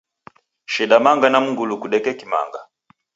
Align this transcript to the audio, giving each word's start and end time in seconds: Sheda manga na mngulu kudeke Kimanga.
Sheda 0.73 0.97
manga 1.03 1.27
na 1.29 1.39
mngulu 1.45 1.75
kudeke 1.81 2.11
Kimanga. 2.19 2.61